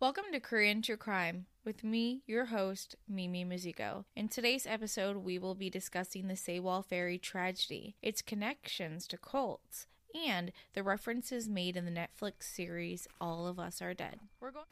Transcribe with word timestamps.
Welcome 0.00 0.32
to 0.32 0.40
Korean 0.40 0.80
True 0.80 0.96
Crime 0.96 1.44
with 1.62 1.84
me, 1.84 2.22
your 2.26 2.46
host, 2.46 2.96
Mimi 3.06 3.44
Mizuko. 3.44 4.06
In 4.16 4.28
today's 4.28 4.66
episode, 4.66 5.18
we 5.18 5.38
will 5.38 5.54
be 5.54 5.68
discussing 5.68 6.26
the 6.26 6.32
Sewol 6.32 6.82
Ferry 6.82 7.18
tragedy, 7.18 7.96
its 8.00 8.22
connections 8.22 9.06
to 9.08 9.18
cults, 9.18 9.86
and 10.26 10.52
the 10.72 10.82
references 10.82 11.50
made 11.50 11.76
in 11.76 11.84
the 11.84 11.90
Netflix 11.90 12.44
series 12.44 13.08
All 13.20 13.46
of 13.46 13.58
Us 13.58 13.82
Are 13.82 13.92
Dead. 13.92 14.20
We're 14.40 14.52
going. 14.52 14.64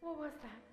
What 0.00 0.18
was 0.18 0.32
that? 0.42 0.67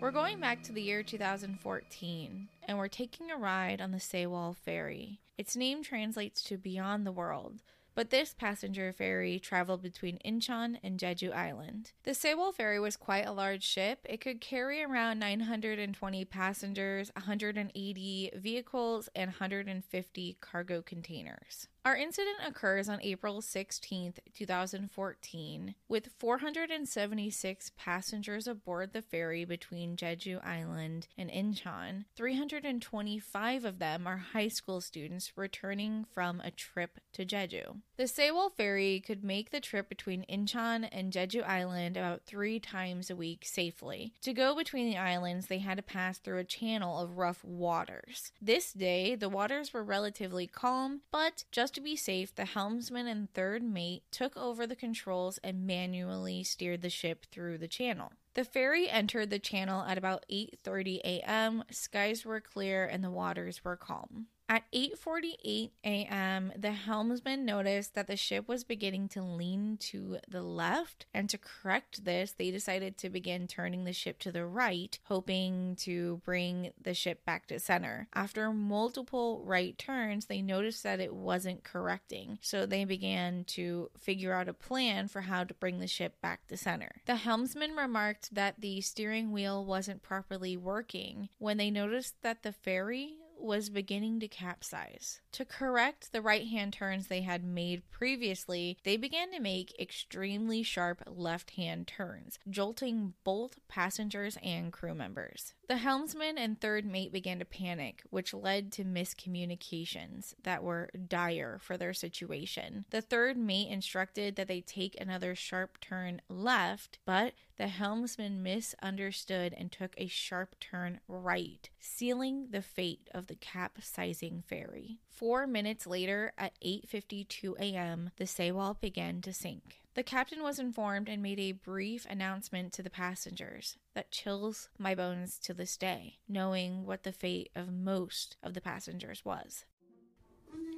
We're 0.00 0.12
going 0.12 0.40
back 0.40 0.62
to 0.62 0.72
the 0.72 0.80
year 0.80 1.02
2014, 1.02 2.48
and 2.66 2.78
we're 2.78 2.88
taking 2.88 3.30
a 3.30 3.36
ride 3.36 3.82
on 3.82 3.90
the 3.90 3.98
Sewol 3.98 4.56
Ferry. 4.56 5.20
Its 5.36 5.56
name 5.56 5.82
translates 5.82 6.42
to 6.44 6.56
Beyond 6.56 7.06
the 7.06 7.12
World, 7.12 7.60
but 7.94 8.08
this 8.08 8.32
passenger 8.32 8.94
ferry 8.94 9.38
traveled 9.38 9.82
between 9.82 10.18
Incheon 10.24 10.78
and 10.82 10.98
Jeju 10.98 11.34
Island. 11.34 11.92
The 12.04 12.12
Sewol 12.12 12.54
Ferry 12.54 12.80
was 12.80 12.96
quite 12.96 13.26
a 13.26 13.32
large 13.32 13.62
ship. 13.62 13.98
It 14.08 14.22
could 14.22 14.40
carry 14.40 14.82
around 14.82 15.18
920 15.18 16.24
passengers, 16.24 17.10
180 17.14 18.30
vehicles, 18.36 19.10
and 19.14 19.28
150 19.28 20.38
cargo 20.40 20.80
containers. 20.80 21.68
Our 21.82 21.96
incident 21.96 22.36
occurs 22.46 22.90
on 22.90 23.00
April 23.00 23.40
16th, 23.40 24.18
2014, 24.34 25.74
with 25.88 26.10
476 26.18 27.70
passengers 27.78 28.46
aboard 28.46 28.92
the 28.92 29.00
ferry 29.00 29.46
between 29.46 29.96
Jeju 29.96 30.44
Island 30.44 31.08
and 31.16 31.30
Incheon. 31.30 32.04
325 32.14 33.64
of 33.64 33.78
them 33.78 34.06
are 34.06 34.18
high 34.18 34.48
school 34.48 34.82
students 34.82 35.32
returning 35.36 36.04
from 36.12 36.40
a 36.40 36.50
trip 36.50 36.98
to 37.14 37.24
Jeju. 37.24 37.78
The 37.96 38.04
Sewol 38.04 38.52
ferry 38.52 39.00
could 39.00 39.24
make 39.24 39.50
the 39.50 39.60
trip 39.60 39.88
between 39.88 40.26
Incheon 40.28 40.86
and 40.92 41.12
Jeju 41.12 41.42
Island 41.46 41.96
about 41.96 42.26
three 42.26 42.60
times 42.60 43.08
a 43.08 43.16
week 43.16 43.46
safely. 43.46 44.12
To 44.20 44.34
go 44.34 44.54
between 44.54 44.90
the 44.90 44.98
islands, 44.98 45.46
they 45.46 45.58
had 45.58 45.78
to 45.78 45.82
pass 45.82 46.18
through 46.18 46.38
a 46.38 46.44
channel 46.44 46.98
of 46.98 47.16
rough 47.16 47.42
waters. 47.42 48.32
This 48.40 48.74
day, 48.74 49.14
the 49.14 49.30
waters 49.30 49.72
were 49.72 49.82
relatively 49.82 50.46
calm, 50.46 51.00
but 51.10 51.44
just 51.50 51.69
to 51.72 51.80
be 51.80 51.96
safe, 51.96 52.34
the 52.34 52.44
helmsman 52.44 53.06
and 53.06 53.32
third 53.32 53.62
mate 53.62 54.02
took 54.10 54.36
over 54.36 54.66
the 54.66 54.76
controls 54.76 55.38
and 55.42 55.66
manually 55.66 56.42
steered 56.42 56.82
the 56.82 56.90
ship 56.90 57.26
through 57.30 57.58
the 57.58 57.68
channel. 57.68 58.12
The 58.34 58.44
ferry 58.44 58.88
entered 58.88 59.30
the 59.30 59.38
channel 59.38 59.82
at 59.82 59.98
about 59.98 60.24
8:30 60.30 61.00
a.m. 61.04 61.64
Skies 61.70 62.24
were 62.24 62.40
clear 62.40 62.84
and 62.86 63.02
the 63.02 63.10
waters 63.10 63.64
were 63.64 63.76
calm. 63.76 64.26
At 64.50 64.64
8:48 64.72 65.70
a.m., 65.84 66.52
the 66.58 66.72
helmsman 66.72 67.44
noticed 67.44 67.94
that 67.94 68.08
the 68.08 68.16
ship 68.16 68.48
was 68.48 68.64
beginning 68.64 69.08
to 69.10 69.22
lean 69.22 69.76
to 69.76 70.18
the 70.26 70.42
left, 70.42 71.06
and 71.14 71.30
to 71.30 71.38
correct 71.38 72.04
this, 72.04 72.32
they 72.32 72.50
decided 72.50 72.98
to 72.98 73.10
begin 73.10 73.46
turning 73.46 73.84
the 73.84 73.92
ship 73.92 74.18
to 74.18 74.32
the 74.32 74.44
right, 74.44 74.98
hoping 75.04 75.76
to 75.82 76.20
bring 76.24 76.72
the 76.82 76.94
ship 76.94 77.24
back 77.24 77.46
to 77.46 77.60
center. 77.60 78.08
After 78.12 78.52
multiple 78.52 79.40
right 79.44 79.78
turns, 79.78 80.26
they 80.26 80.42
noticed 80.42 80.82
that 80.82 80.98
it 80.98 81.14
wasn't 81.14 81.62
correcting, 81.62 82.40
so 82.42 82.66
they 82.66 82.84
began 82.84 83.44
to 83.44 83.88
figure 83.96 84.32
out 84.32 84.48
a 84.48 84.52
plan 84.52 85.06
for 85.06 85.20
how 85.20 85.44
to 85.44 85.54
bring 85.54 85.78
the 85.78 85.86
ship 85.86 86.20
back 86.20 86.48
to 86.48 86.56
center. 86.56 87.02
The 87.06 87.14
helmsman 87.14 87.76
remarked 87.76 88.34
that 88.34 88.60
the 88.60 88.80
steering 88.80 89.30
wheel 89.30 89.64
wasn't 89.64 90.02
properly 90.02 90.56
working 90.56 91.28
when 91.38 91.56
they 91.56 91.70
noticed 91.70 92.20
that 92.22 92.42
the 92.42 92.50
ferry 92.50 93.14
was 93.42 93.68
beginning 93.70 94.20
to 94.20 94.28
capsize. 94.28 95.20
To 95.32 95.44
correct 95.44 96.12
the 96.12 96.22
right 96.22 96.46
hand 96.46 96.72
turns 96.72 97.06
they 97.06 97.22
had 97.22 97.44
made 97.44 97.88
previously, 97.90 98.78
they 98.84 98.96
began 98.96 99.32
to 99.32 99.40
make 99.40 99.78
extremely 99.78 100.62
sharp 100.62 101.02
left 101.06 101.52
hand 101.52 101.86
turns, 101.86 102.38
jolting 102.48 103.14
both 103.24 103.58
passengers 103.68 104.36
and 104.42 104.72
crew 104.72 104.94
members. 104.94 105.54
The 105.70 105.76
helmsman 105.76 106.36
and 106.36 106.60
third 106.60 106.84
mate 106.84 107.12
began 107.12 107.38
to 107.38 107.44
panic, 107.44 108.02
which 108.10 108.34
led 108.34 108.72
to 108.72 108.84
miscommunications 108.84 110.34
that 110.42 110.64
were 110.64 110.90
dire 111.06 111.60
for 111.60 111.76
their 111.76 111.94
situation. 111.94 112.86
The 112.90 113.00
third 113.00 113.36
mate 113.36 113.68
instructed 113.68 114.34
that 114.34 114.48
they 114.48 114.62
take 114.62 115.00
another 115.00 115.36
sharp 115.36 115.80
turn 115.80 116.22
left, 116.28 116.98
but 117.04 117.34
the 117.56 117.68
helmsman 117.68 118.42
misunderstood 118.42 119.54
and 119.56 119.70
took 119.70 119.94
a 119.96 120.08
sharp 120.08 120.58
turn 120.58 120.98
right, 121.06 121.70
sealing 121.78 122.48
the 122.50 122.62
fate 122.62 123.08
of 123.14 123.28
the 123.28 123.36
capsizing 123.36 124.42
ferry. 124.48 124.98
Four 125.08 125.46
minutes 125.46 125.86
later, 125.86 126.32
at 126.36 126.58
8:52 126.60 127.56
a.m., 127.60 128.10
the 128.16 128.24
Sewol 128.24 128.80
began 128.80 129.20
to 129.20 129.32
sink. 129.32 129.82
The 129.94 130.02
captain 130.04 130.42
was 130.42 130.60
informed 130.60 131.08
and 131.08 131.20
made 131.20 131.40
a 131.40 131.50
brief 131.52 132.06
announcement 132.08 132.72
to 132.74 132.82
the 132.82 132.90
passengers 132.90 133.76
that 133.94 134.12
chills 134.12 134.68
my 134.78 134.94
bones 134.94 135.36
to 135.40 135.52
this 135.52 135.76
day, 135.76 136.18
knowing 136.28 136.86
what 136.86 137.02
the 137.02 137.12
fate 137.12 137.50
of 137.56 137.72
most 137.72 138.36
of 138.42 138.54
the 138.54 138.60
passengers 138.60 139.24
was. 139.24 139.64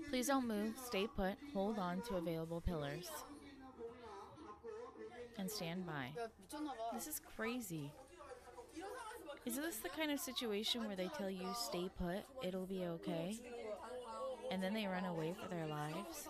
Please 0.09 0.28
don't 0.28 0.49
move, 0.49 0.75
stay 0.83 1.06
put, 1.06 1.34
hold 1.53 1.78
on 1.78 2.00
to 2.03 2.17
available 2.17 2.62
pillars, 2.62 3.09
and 5.39 5.50
stand 5.50 5.87
by. 5.87 6.09
This 6.94 7.06
is 7.06 7.21
crazy. 7.37 7.93
Is 9.44 9.56
this 9.56 9.77
the 9.77 9.89
kind 9.91 10.11
of 10.11 10.21
situation 10.21 10.87
where 10.87 10.97
they 10.97 11.09
tell 11.19 11.31
you 11.31 11.49
stay 11.55 11.91
put, 11.99 12.25
it'll 12.43 12.67
be 12.67 12.84
okay, 12.84 13.37
and 14.50 14.62
then 14.62 14.73
they 14.73 14.87
run 14.87 15.05
away 15.05 15.34
for 15.34 15.49
their 15.49 15.67
lives? 15.67 16.29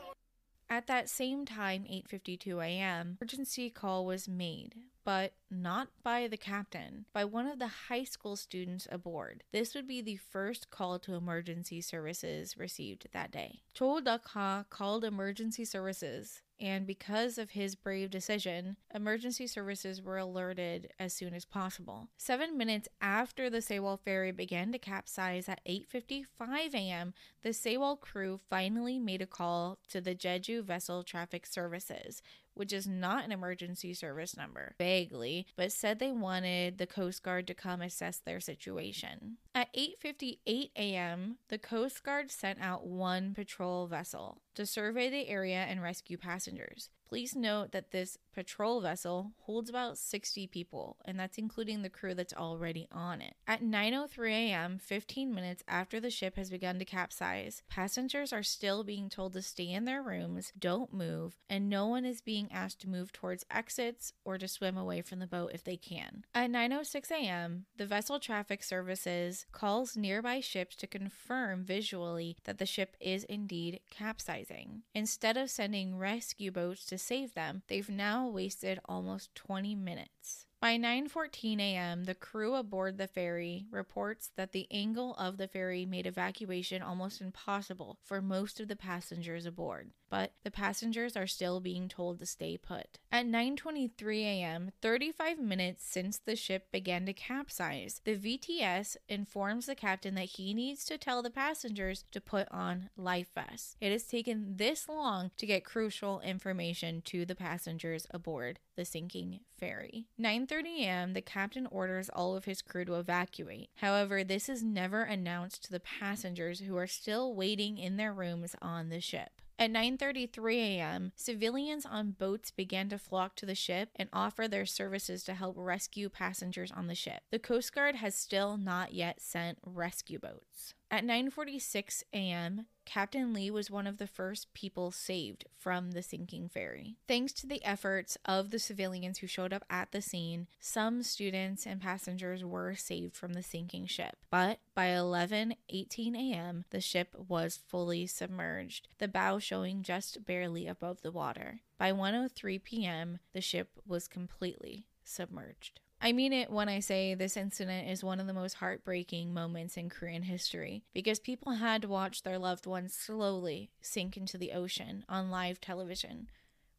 At 0.73 0.87
that 0.87 1.11
same 1.11 1.45
time, 1.45 1.85
8:52 1.85 2.65
a.m., 2.65 3.19
emergency 3.21 3.69
call 3.69 4.07
was 4.07 4.27
made, 4.27 4.75
but 5.05 5.35
not 5.51 5.89
by 6.03 6.29
the 6.29 6.37
captain, 6.37 7.07
by 7.13 7.25
one 7.25 7.47
of 7.47 7.59
the 7.59 7.69
high 7.89 8.05
school 8.05 8.37
students 8.37 8.87
aboard. 8.91 9.43
This 9.53 9.75
would 9.75 9.87
be 9.87 10.01
the 10.01 10.17
first 10.17 10.71
call 10.71 10.99
to 11.01 11.15
emergency 11.15 11.81
services 11.81 12.57
received 12.57 13.09
that 13.13 13.31
day. 13.31 13.61
Cho 13.75 14.01
Duk-ha 14.01 14.65
called 14.71 15.05
emergency 15.05 15.65
services 15.65 16.43
and 16.63 16.87
because 16.87 17.39
of 17.39 17.51
his 17.51 17.75
brave 17.75 18.11
decision, 18.11 18.77
emergency 18.95 19.49
services 19.49 20.01
were 20.01 20.17
alerted 20.17 20.93
as 20.97 21.13
soon 21.13 21.35
as 21.35 21.45
possible. 21.45 22.09
Seven 22.17 22.57
minutes 22.57 22.89
after 23.01 23.51
the 23.51 23.59
Sewol 23.59 23.99
ferry 23.99 24.31
began 24.31 24.71
to 24.71 24.79
capsize 24.79 25.49
at 25.49 25.61
8:55 25.67 26.75
a.m., 26.75 27.15
the 27.43 27.49
Sewol 27.49 27.99
crew 27.99 28.39
finally 28.49 29.01
made 29.01 29.21
a 29.21 29.27
call 29.27 29.81
to 29.89 30.01
the 30.01 30.15
Jeju 30.15 30.63
Vessel 30.63 31.03
Traffic 31.03 31.47
Services, 31.47 32.23
which 32.55 32.73
is 32.73 32.87
not 32.87 33.25
an 33.25 33.33
emergency 33.33 33.93
service 33.93 34.37
number, 34.37 34.77
vaguely, 34.93 35.47
but 35.57 35.73
said 35.73 35.99
they 35.99 36.13
wanted 36.13 36.77
the 36.77 36.87
Coast 36.87 37.23
Guard 37.23 37.47
to 37.47 37.55
come 37.55 37.81
assess 37.81 38.19
their 38.19 38.41
situation. 38.41 39.39
At 39.55 39.73
8:58 39.75 40.71
a.m., 40.77 41.39
the 41.49 41.59
Coast 41.59 42.03
Guard 42.05 42.31
sent 42.31 42.61
out 42.61 42.87
one 42.87 43.33
patrol 43.33 43.87
vessel 43.87 44.43
to 44.55 44.67
survey 44.67 45.09
the 45.09 45.29
area 45.29 45.65
and 45.69 45.83
rescue 45.83 46.19
passengers. 46.19 46.91
Please 47.09 47.35
note 47.35 47.73
that 47.73 47.91
this 47.91 48.19
patrol 48.33 48.81
vessel 48.81 49.33
holds 49.43 49.71
about 49.71 49.99
60 49.99 50.47
people, 50.47 50.97
and 51.05 51.19
that's 51.19 51.39
including 51.39 51.83
the 51.83 51.91
crew 51.91 52.15
that's 52.15 52.35
already 52.35 52.89
on 52.91 53.21
it. 53.21 53.35
At 53.47 53.63
9:03 53.63 54.31
a.m., 54.33 54.79
15 54.79 55.35
minutes 55.35 55.63
after 55.69 56.01
the 56.01 56.11
ship 56.11 56.37
has 56.37 56.51
begun 56.51 56.79
to 56.79 56.85
capsize, 56.85 57.63
passengers 57.69 58.33
are 58.33 58.43
still 58.43 58.85
being 58.85 59.09
told 59.09 59.33
to 59.35 59.43
stay 59.43 59.71
in 59.71 59.85
their 59.85 60.03
rooms, 60.03 60.53
don't 60.59 60.93
move, 60.93 61.39
and 61.49 61.69
no 61.69 61.87
one 61.87 62.05
is 62.05 62.21
being 62.21 62.51
asked 62.53 62.81
to 62.81 62.89
move 62.89 63.13
towards 63.13 63.45
exits 63.51 64.13
or 64.25 64.39
to 64.39 64.49
swim 64.49 64.77
away 64.77 65.03
from 65.03 65.19
the 65.19 65.27
boat 65.27 65.51
if 65.55 65.65
they 65.65 65.77
can. 65.77 66.25
At 66.35 66.51
9:06 66.51 67.11
a.m., 67.11 67.67
the 67.77 67.87
vessel 67.87 68.19
traffic 68.19 68.63
services 68.63 69.47
calls 69.53 69.97
nearby 69.97 70.41
ships 70.41 70.77
to 70.77 70.87
confirm 70.87 71.65
visually 71.65 72.37
that 72.45 72.59
the 72.59 72.67
ship 72.67 72.97
is 73.01 73.25
indeed 73.25 73.81
capsizing. 73.91 74.83
Instead 74.95 75.37
of 75.37 75.51
sending 75.51 75.99
rescue 75.99 76.51
boats 76.51 76.85
to 76.87 76.99
save 76.99 77.35
them, 77.35 77.63
they've 77.69 77.89
now 77.89 78.22
wasted 78.31 78.79
almost 78.85 79.35
20 79.35 79.75
minutes. 79.75 80.47
By 80.61 80.77
9:14 80.77 81.59
a.m., 81.59 82.05
the 82.05 82.15
crew 82.15 82.55
aboard 82.55 82.97
the 82.97 83.09
ferry 83.09 83.67
reports 83.71 84.31
that 84.37 84.53
the 84.53 84.69
angle 84.71 85.15
of 85.15 85.37
the 85.37 85.49
ferry 85.49 85.85
made 85.85 86.07
evacuation 86.07 86.83
almost 86.83 87.21
impossible 87.21 87.99
for 88.05 88.23
most 88.23 88.61
of 88.61 88.69
the 88.69 88.77
passengers 88.77 89.45
aboard. 89.45 89.91
But 90.13 90.35
the 90.45 90.51
passengers 90.51 91.17
are 91.17 91.27
still 91.27 91.59
being 91.59 91.89
told 91.89 92.19
to 92.19 92.27
stay 92.27 92.59
put. 92.59 92.99
At 93.11 93.25
9:23 93.25 94.19
a.m., 94.19 94.71
35 94.83 95.39
minutes 95.39 95.87
since 95.87 96.19
the 96.19 96.37
ship 96.37 96.71
began 96.71 97.07
to 97.07 97.15
capsize, 97.15 98.03
the 98.05 98.19
VTS 98.19 98.99
informs 99.09 99.65
the 99.65 99.75
captain 99.75 100.15
that 100.17 100.37
he 100.37 100.53
needs 100.53 100.85
to 100.85 100.99
tell 100.99 101.23
the 101.23 101.31
passengers 101.31 102.05
to 102.13 102.21
put 102.21 102.47
on 102.51 102.91
life 102.95 103.31
vests. 103.35 103.79
It 103.81 103.91
has 103.91 104.05
taken 104.05 104.59
this 104.59 104.87
long 104.87 105.31
to 105.39 105.47
get 105.47 105.65
crucial 105.65 106.21
information 106.21 107.01
to 107.07 107.25
the 107.25 107.35
passengers 107.35 108.07
aboard 108.11 108.59
the 108.77 108.85
sinking 108.85 109.41
ferry. 109.59 110.09
9:30 110.21 110.81
a.m. 110.81 111.13
the 111.15 111.23
captain 111.23 111.67
orders 111.69 112.11
all 112.11 112.37
of 112.37 112.45
his 112.45 112.61
crew 112.61 112.85
to 112.85 112.97
evacuate. 112.97 113.71
However, 113.77 114.25
this 114.25 114.51
is 114.51 114.63
never 114.63 115.05
announced 115.05 115.65
to 115.65 115.71
the 115.71 115.81
passengers 115.81 116.61
who 116.61 116.77
are 116.77 116.87
still 116.87 117.35
waiting 117.35 117.79
in 117.79 117.97
their 117.97 118.13
rooms 118.13 118.55
on 118.61 118.91
the 118.91 119.01
ship. 119.01 119.41
At 119.63 119.71
9:33 119.71 120.57
a.m., 120.57 121.13
civilians 121.15 121.87
on 121.87 122.11
boats 122.11 122.51
began 122.51 122.89
to 122.89 122.99
flock 122.99 123.37
to 123.37 123.47
the 123.47 123.55
ship 123.55 123.91
and 123.95 124.09
offer 124.13 124.49
their 124.49 124.67
services 124.67 125.23
to 125.23 125.35
help 125.35 125.55
rescue 125.57 126.09
passengers 126.09 126.73
on 126.73 126.89
the 126.89 126.97
ship. 126.97 127.23
The 127.31 127.39
Coast 127.39 127.73
Guard 127.73 127.95
has 127.95 128.17
still 128.17 128.57
not 128.57 128.93
yet 128.93 129.21
sent 129.21 129.59
rescue 129.65 130.19
boats. 130.19 130.75
At 130.93 131.07
9:46 131.07 132.03
a.m., 132.13 132.67
Captain 132.85 133.33
Lee 133.33 133.51
was 133.51 133.71
one 133.71 133.87
of 133.87 133.97
the 133.97 134.07
first 134.07 134.53
people 134.53 134.91
saved 134.91 135.47
from 135.57 135.93
the 135.93 136.03
sinking 136.03 136.51
ferry. 136.51 136.97
Thanks 137.09 137.33
to 137.33 137.47
the 137.47 137.65
efforts 137.65 138.19
of 138.27 138.51
the 138.51 138.59
civilians 138.59 139.19
who 139.19 139.27
showed 139.27 139.55
up 139.55 139.65
at 139.71 139.93
the 139.93 140.03
scene, 140.03 140.49
some 140.61 141.03
students 141.03 141.67
and 141.67 141.81
passengers 141.81 142.45
were 142.45 142.75
saved 142.75 143.17
from 143.17 143.33
the 143.33 143.43
sinking 143.43 143.87
ship. 143.87 144.19
But 144.29 144.59
by 144.75 144.89
11:18 144.89 146.15
a.m., 146.15 146.67
the 146.69 146.83
ship 146.83 147.17
was 147.27 147.57
fully 147.67 148.07
submerged, 148.07 148.89
the 148.99 149.09
bow 149.09 149.39
showing 149.39 149.83
just 149.83 150.27
barely 150.27 150.67
above 150.67 151.01
the 151.01 151.11
water. 151.11 151.61
By 151.79 151.93
1:03 151.93 152.63
p.m., 152.63 153.19
the 153.33 153.41
ship 153.41 153.71
was 153.87 154.09
completely 154.09 154.85
submerged. 155.05 155.81
I 156.05 156.11
mean 156.11 156.33
it 156.33 156.51
when 156.51 156.69
I 156.69 156.81
say 156.81 157.15
this 157.15 157.37
incident 157.37 157.89
is 157.89 158.03
one 158.03 158.19
of 158.19 158.27
the 158.27 158.33
most 158.33 158.55
heartbreaking 158.55 159.33
moments 159.33 159.77
in 159.77 159.89
Korean 159.89 160.25
history 160.25 160.83
because 160.93 161.21
people 161.21 161.53
had 161.53 161.83
to 161.83 161.89
watch 161.89 162.25
their 162.25 162.41
loved 162.41 162.67
ones 162.67 162.93
slowly 162.93 163.71
sink 163.81 164.17
into 164.17 164.37
the 164.37 164.51
ocean 164.51 165.05
on 165.09 165.31
live 165.31 165.61
television, 165.61 166.29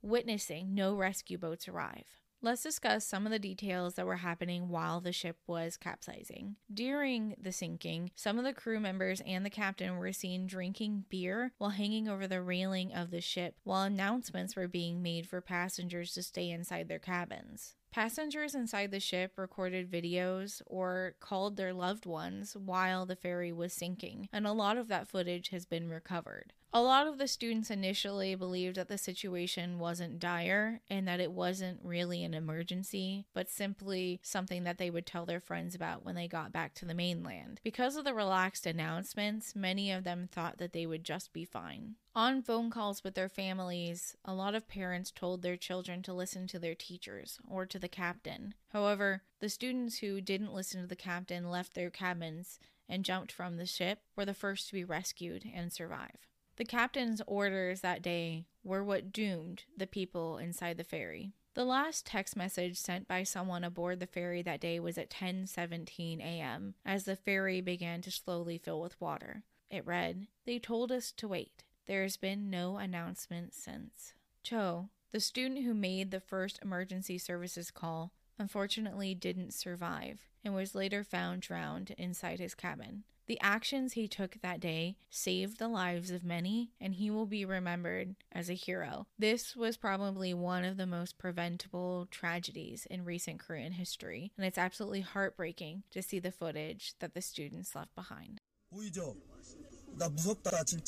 witnessing 0.02 0.76
no 0.76 0.94
rescue 0.94 1.38
boats 1.38 1.70
arrive. 1.70 2.04
Let's 2.42 2.64
discuss 2.64 3.06
some 3.06 3.26
of 3.26 3.32
the 3.32 3.40
details 3.40 3.94
that 3.94 4.06
were 4.06 4.18
happening 4.18 4.68
while 4.68 5.00
the 5.00 5.14
ship 5.14 5.38
was 5.48 5.78
capsizing. 5.78 6.58
During 6.74 7.38
the 7.42 7.54
sinking, 7.54 8.12
some 8.16 8.38
of 8.38 8.44
the 8.44 8.52
crew 8.52 8.82
members 8.82 9.22
and 9.26 9.46
the 9.46 9.50
captain 9.50 9.98
were 9.98 10.12
seen 10.12 10.48
drinking 10.48 11.06
beer 11.08 11.54
while 11.60 11.70
hanging 11.70 12.10
over 12.10 12.28
the 12.28 12.42
railing 12.42 12.94
of 12.94 13.12
the 13.12 13.22
ship, 13.22 13.56
while 13.64 13.84
announcements 13.84 14.58
were 14.58 14.68
being 14.68 15.02
made 15.02 15.30
for 15.30 15.40
passengers 15.40 16.14
to 16.16 16.24
stay 16.24 16.50
inside 16.50 16.90
their 16.90 17.00
cabins. 17.00 17.76
Passengers 17.94 18.56
inside 18.56 18.90
the 18.90 19.00
ship 19.00 19.34
recorded 19.38 19.92
videos 19.92 20.64
or 20.66 21.14
called 21.20 21.58
their 21.58 21.74
loved 21.74 22.08
ones 22.08 22.58
while 22.58 23.06
the 23.06 23.16
ferry 23.16 23.54
was 23.54 23.72
sinking, 23.72 24.28
and 24.34 24.48
a 24.48 24.52
lot 24.52 24.78
of 24.78 24.88
that 24.88 25.08
footage 25.08 25.50
has 25.50 25.68
been 25.68 25.88
recovered. 25.88 26.54
A 26.76 26.82
lot 26.82 27.06
of 27.06 27.20
the 27.20 27.28
students 27.28 27.70
initially 27.70 28.34
believed 28.34 28.78
that 28.78 28.88
the 28.88 28.98
situation 28.98 29.78
wasn't 29.78 30.18
dire 30.18 30.82
and 30.90 31.08
that 31.08 31.20
it 31.20 31.32
wasn't 31.32 31.82
really 31.84 32.24
an 32.24 32.34
emergency, 32.34 33.28
but 33.32 33.48
simply 33.48 34.20
something 34.24 34.64
that 34.64 34.80
they 34.80 34.90
would 34.90 35.06
tell 35.06 35.28
their 35.28 35.40
friends 35.40 35.76
about 35.76 36.04
when 36.04 36.16
they 36.16 36.28
got 36.28 36.52
back 36.52 36.74
to 36.74 36.86
the 36.86 36.96
mainland. 36.96 37.62
Because 37.64 37.96
of 37.96 38.06
the 38.06 38.16
relaxed 38.16 38.66
announcements, 38.66 39.56
many 39.56 39.92
of 39.92 40.04
them 40.04 40.28
thought 40.32 40.58
that 40.58 40.74
they 40.74 40.88
would 40.88 41.04
just 41.04 41.32
be 41.32 41.46
fine. 41.46 41.94
On 42.16 42.44
phone 42.44 42.70
calls 42.70 43.04
with 43.04 43.16
their 43.16 43.30
families, 43.30 44.16
a 44.24 44.36
lot 44.36 44.54
of 44.54 44.68
parents 44.68 45.10
told 45.10 45.42
their 45.42 45.58
children 45.58 46.04
to 46.04 46.14
listen 46.14 46.46
to 46.48 46.60
their 46.60 46.76
teachers 46.76 47.40
or 47.50 47.66
to 47.66 47.80
the 47.80 47.88
captain. 47.88 48.54
However, 48.70 49.24
the 49.40 49.50
students 49.50 49.98
who 49.98 50.22
didn't 50.22 50.54
listen 50.54 50.82
to 50.82 50.88
the 50.88 50.96
captain 50.96 51.50
left 51.50 51.74
their 51.74 51.90
cabins 51.90 52.60
and 52.88 53.04
jumped 53.04 53.32
from 53.32 53.58
the 53.58 53.66
ship 53.66 54.02
were 54.16 54.26
the 54.26 54.36
first 54.36 54.68
to 54.68 54.74
be 54.74 54.84
rescued 54.84 55.50
and 55.56 55.74
survive. 55.74 56.28
The 56.58 56.66
captain's 56.66 57.20
orders 57.26 57.82
that 57.82 58.04
day 58.04 58.46
were 58.64 58.84
what 58.84 59.12
doomed 59.12 59.64
the 59.76 59.88
people 59.88 60.38
inside 60.38 60.78
the 60.78 60.84
ferry. 60.84 61.34
The 61.56 61.66
last 61.66 62.06
text 62.06 62.36
message 62.36 62.78
sent 62.78 63.08
by 63.08 63.24
someone 63.24 63.64
aboard 63.64 64.00
the 64.00 64.06
ferry 64.06 64.44
that 64.44 64.60
day 64.60 64.80
was 64.80 65.00
at 65.00 65.10
10:17 65.10 66.20
a.m. 66.20 66.76
as 66.86 67.06
the 67.06 67.16
ferry 67.16 67.60
began 67.60 68.02
to 68.04 68.12
slowly 68.12 68.60
fill 68.60 68.82
with 68.82 69.02
water. 69.02 69.42
It 69.72 69.84
read, 69.88 70.28
"They 70.46 70.60
told 70.60 70.92
us 70.92 71.12
to 71.14 71.28
wait. 71.28 71.64
There 71.86 72.04
has 72.04 72.18
been 72.18 72.50
no 72.50 72.78
announcement 72.78 73.54
since." 73.54 74.14
Cho, 74.44 74.90
the 75.12 75.20
student 75.20 75.64
who 75.64 75.74
made 75.74 76.12
the 76.12 76.20
first 76.20 76.60
emergency 76.62 77.18
services 77.18 77.72
call, 77.72 78.14
unfortunately 78.38 79.14
didn't 79.14 79.54
survive 79.54 80.28
and 80.44 80.56
was 80.56 80.76
later 80.76 81.04
found 81.04 81.42
drowned 81.42 81.92
inside 81.92 82.40
his 82.40 82.56
cabin. 82.56 83.04
The 83.26 83.40
actions 83.40 83.94
he 83.94 84.10
took 84.10 84.42
that 84.42 84.60
day 84.60 84.98
saved 85.10 85.58
the 85.58 85.70
lives 85.70 86.12
of 86.12 86.26
many, 86.26 86.74
and 86.82 86.96
he 86.96 87.10
will 87.10 87.26
be 87.26 87.46
remembered 87.46 88.16
as 88.34 88.50
a 88.50 88.54
hero. 88.54 89.08
This 89.18 89.56
was 89.56 89.78
probably 89.78 90.34
one 90.34 90.66
of 90.66 90.76
the 90.76 90.86
most 90.86 91.18
preventable 91.18 92.06
tragedies 92.12 92.86
in 92.88 93.06
recent 93.06 93.40
Korean 93.40 93.74
history, 93.74 94.34
and 94.36 94.46
it's 94.46 94.58
absolutely 94.58 95.02
heartbreaking 95.02 95.84
to 95.92 96.02
see 96.02 96.20
the 96.20 96.34
footage 96.34 96.96
that 97.00 97.14
the 97.14 97.22
students 97.22 97.76
left 97.76 97.96
behind. 97.96 98.42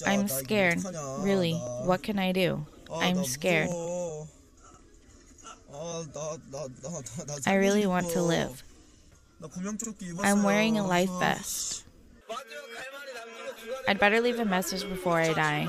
I'm 0.06 0.28
scared. 0.28 0.80
Really, 1.20 1.54
what 1.54 2.04
can 2.04 2.20
I 2.20 2.32
do? 2.32 2.66
I'm 2.92 3.24
scared. 3.24 3.70
I 7.46 7.56
really 7.56 7.86
want 7.86 8.10
to 8.12 8.22
live. 8.22 8.64
I'm 10.24 10.44
wearing 10.44 10.78
a 10.78 10.86
life 10.86 11.12
vest. 11.20 11.84
I'd 13.88 14.00
better 14.00 14.22
leave 14.22 14.40
a 14.40 14.46
message 14.46 14.88
before 14.88 15.20
I 15.20 15.34
die. 15.34 15.68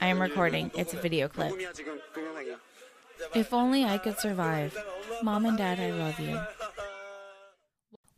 I 0.00 0.08
am 0.08 0.20
recording. 0.20 0.70
It's 0.76 0.92
a 0.92 0.98
video 0.98 1.28
clip. 1.28 1.54
If 3.34 3.54
only 3.54 3.84
I 3.84 3.98
could 3.98 4.18
survive. 4.18 4.76
Mom 5.22 5.46
and 5.46 5.56
Dad, 5.56 5.80
I 5.80 5.90
love 5.92 6.18
you. 6.18 6.38